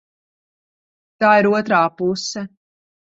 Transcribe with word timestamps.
Tā 1.25 1.35
ir 1.41 1.49
otrā 1.59 1.83
puse. 2.01 2.47